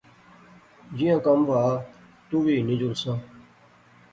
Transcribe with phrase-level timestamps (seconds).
[0.97, 1.71] جیاں کم وہا،
[2.27, 3.17] تو وی ہنی جولساں